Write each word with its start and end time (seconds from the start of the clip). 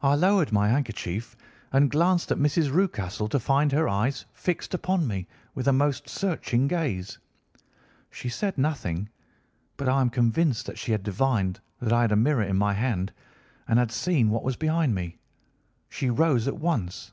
I 0.00 0.14
lowered 0.14 0.52
my 0.52 0.68
handkerchief 0.68 1.36
and 1.72 1.90
glanced 1.90 2.30
at 2.30 2.38
Mrs. 2.38 2.70
Rucastle 2.70 3.28
to 3.30 3.40
find 3.40 3.72
her 3.72 3.88
eyes 3.88 4.26
fixed 4.32 4.74
upon 4.74 5.08
me 5.08 5.26
with 5.56 5.66
a 5.66 5.72
most 5.72 6.08
searching 6.08 6.68
gaze. 6.68 7.18
She 8.12 8.28
said 8.28 8.56
nothing, 8.56 9.08
but 9.76 9.88
I 9.88 10.02
am 10.02 10.08
convinced 10.10 10.66
that 10.66 10.78
she 10.78 10.92
had 10.92 11.02
divined 11.02 11.58
that 11.80 11.92
I 11.92 12.02
had 12.02 12.12
a 12.12 12.16
mirror 12.16 12.44
in 12.44 12.56
my 12.56 12.74
hand 12.74 13.12
and 13.66 13.76
had 13.80 13.90
seen 13.90 14.30
what 14.30 14.44
was 14.44 14.54
behind 14.54 14.94
me. 14.94 15.18
She 15.88 16.10
rose 16.10 16.46
at 16.46 16.60
once. 16.60 17.10